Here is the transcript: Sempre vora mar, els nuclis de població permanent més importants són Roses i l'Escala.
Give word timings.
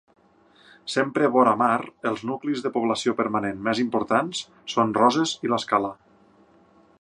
Sempre 0.93 1.27
vora 1.35 1.51
mar, 1.59 1.75
els 2.11 2.23
nuclis 2.29 2.63
de 2.67 2.71
població 2.77 3.15
permanent 3.19 3.61
més 3.69 3.83
importants 3.85 4.41
són 4.77 4.97
Roses 5.01 5.35
i 5.49 5.53
l'Escala. 5.55 5.93